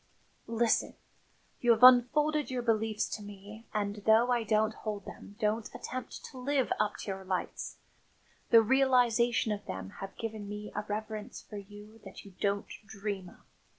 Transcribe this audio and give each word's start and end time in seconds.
"Listen. 0.47 0.95
You 1.59 1.69
have 1.73 1.83
unfolded 1.83 2.49
your 2.49 2.63
beliefs 2.63 3.07
to 3.09 3.21
me 3.21 3.67
and, 3.71 3.97
though 4.07 4.31
I 4.31 4.43
don't 4.43 4.73
hold 4.73 5.05
them 5.05 5.35
don't 5.39 5.69
attempt 5.75 6.25
to 6.25 6.39
live 6.39 6.73
up 6.79 6.95
to 7.01 7.11
your 7.11 7.23
lights 7.23 7.77
the 8.49 8.63
realisation 8.63 9.51
of 9.51 9.67
them 9.67 9.91
has 10.01 10.09
given 10.17 10.49
me 10.49 10.71
a 10.73 10.81
reverence 10.87 11.43
for 11.47 11.57
you 11.57 12.01
that 12.03 12.25
you 12.25 12.31
don't 12.39 12.65
dream 12.87 13.29
of. 13.29 13.41